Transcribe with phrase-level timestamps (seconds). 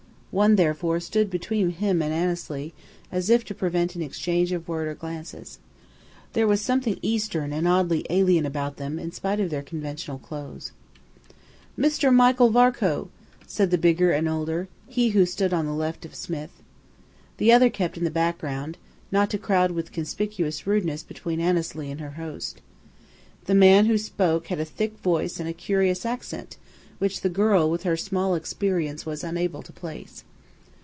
[0.33, 2.73] One, therefore, stood between him and Annesley
[3.11, 5.59] as if to prevent an exchange of words or glances.
[6.31, 10.71] There was something Eastern and oddly alien about them in spite of their conventional clothes.
[11.77, 12.13] "Mr.
[12.15, 13.09] Michael Varcoe!"
[13.45, 16.61] said the bigger and older, he who stood on the left of Smith.
[17.35, 18.77] The other kept in the background,
[19.11, 22.61] not to crowd with conspicuous rudeness between Annesley and her host.
[23.47, 26.55] The man who spoke had a thick voice and a curious accent
[26.99, 30.23] which the girl, with her small experience, was unable to place.